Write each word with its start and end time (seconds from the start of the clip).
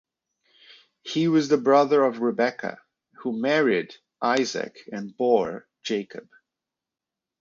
He 1.03 1.27
was 1.27 1.47
the 1.47 1.59
brother 1.59 2.03
of 2.03 2.21
Rebecca, 2.21 2.79
who 3.17 3.39
married 3.39 3.93
Isaac 4.19 4.79
and 4.91 5.15
bore 5.15 5.67
Jacob. 5.83 6.27